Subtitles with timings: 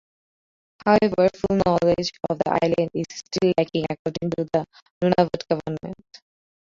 [0.83, 4.65] However, full knowledge of the island is still lacking according to the
[5.03, 6.21] Nunavut government.